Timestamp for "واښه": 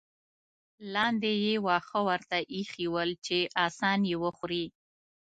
1.65-1.99